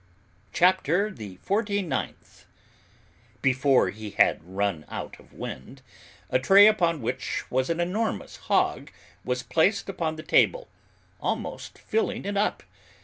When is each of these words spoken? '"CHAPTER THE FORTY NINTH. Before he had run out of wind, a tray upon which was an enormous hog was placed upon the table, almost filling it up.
'"CHAPTER 0.51 1.11
THE 1.11 1.35
FORTY 1.43 1.83
NINTH. 1.83 2.47
Before 3.43 3.91
he 3.91 4.09
had 4.09 4.43
run 4.43 4.83
out 4.89 5.19
of 5.19 5.31
wind, 5.31 5.83
a 6.31 6.39
tray 6.39 6.65
upon 6.65 7.03
which 7.03 7.43
was 7.51 7.69
an 7.69 7.79
enormous 7.79 8.37
hog 8.49 8.89
was 9.23 9.43
placed 9.43 9.89
upon 9.89 10.15
the 10.15 10.23
table, 10.23 10.67
almost 11.19 11.77
filling 11.77 12.25
it 12.25 12.35
up. 12.35 12.63